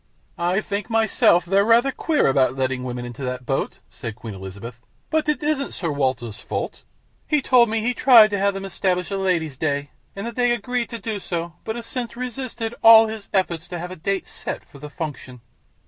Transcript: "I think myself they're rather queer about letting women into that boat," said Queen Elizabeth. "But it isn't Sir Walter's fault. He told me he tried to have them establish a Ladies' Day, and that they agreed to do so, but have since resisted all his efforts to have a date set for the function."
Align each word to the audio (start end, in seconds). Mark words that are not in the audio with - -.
"I 0.39 0.61
think 0.61 0.89
myself 0.89 1.45
they're 1.45 1.63
rather 1.63 1.91
queer 1.91 2.25
about 2.27 2.55
letting 2.55 2.83
women 2.83 3.05
into 3.05 3.23
that 3.23 3.45
boat," 3.45 3.81
said 3.87 4.15
Queen 4.15 4.33
Elizabeth. 4.33 4.79
"But 5.11 5.29
it 5.29 5.43
isn't 5.43 5.75
Sir 5.75 5.91
Walter's 5.91 6.39
fault. 6.39 6.81
He 7.27 7.39
told 7.39 7.69
me 7.69 7.81
he 7.81 7.93
tried 7.93 8.31
to 8.31 8.39
have 8.39 8.55
them 8.55 8.65
establish 8.65 9.11
a 9.11 9.17
Ladies' 9.17 9.57
Day, 9.57 9.91
and 10.15 10.25
that 10.25 10.35
they 10.35 10.53
agreed 10.53 10.89
to 10.89 10.97
do 10.97 11.19
so, 11.19 11.53
but 11.63 11.75
have 11.75 11.85
since 11.85 12.17
resisted 12.17 12.73
all 12.81 13.05
his 13.09 13.29
efforts 13.31 13.67
to 13.67 13.77
have 13.77 13.91
a 13.91 13.95
date 13.95 14.25
set 14.25 14.65
for 14.67 14.79
the 14.79 14.89
function." 14.89 15.39